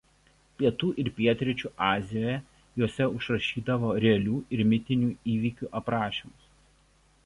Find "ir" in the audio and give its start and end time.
1.03-1.11, 4.59-4.67